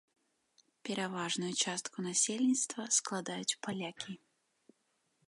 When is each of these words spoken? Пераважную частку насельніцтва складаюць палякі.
Пераважную 0.87 1.51
частку 1.65 1.97
насельніцтва 2.07 2.81
складаюць 3.01 3.57
палякі. 3.69 4.13